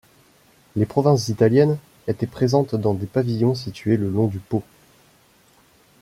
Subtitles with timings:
[0.75, 4.63] Les provinces italiennes étaient présentes dans des pavillons situés le long du Pô.